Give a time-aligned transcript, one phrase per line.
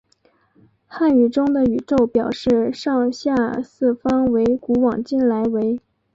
[0.87, 5.79] 汉语中的宇宙表示上下四方为古往今来为。